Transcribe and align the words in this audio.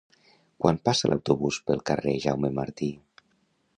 Quan 0.63 0.79
passa 0.87 1.11
l'autobús 1.11 1.59
pel 1.67 1.85
carrer 1.91 2.17
Jaume 2.25 2.51
Martí? 2.61 2.89